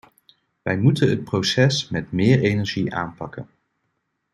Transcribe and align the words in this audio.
Wij 0.61 0.77
moeten 0.77 1.09
het 1.09 1.23
proces 1.23 1.89
met 1.89 2.11
meer 2.11 2.39
energie 2.39 2.93
aanpakken. 2.93 3.49